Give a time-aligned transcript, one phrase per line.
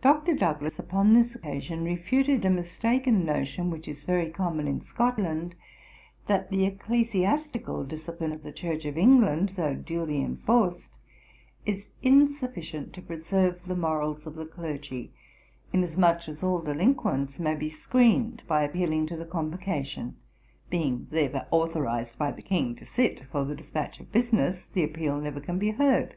[0.00, 0.32] Dr.
[0.34, 5.54] Douglas, upon this occasion, refuted a mistaken notion which is very common in Scotland,
[6.26, 10.88] that the ecclesiastical discipline of the Church of England, though duly enforced,
[11.66, 15.12] is insufficient to preserve the morals of the clergy,
[15.70, 20.06] inasmuch as all delinquents may be screened by appealing to the Convocation,
[20.62, 24.82] which being never authorized by the King to sit for the dispatch of business, the
[24.82, 26.16] appeal never can be heard.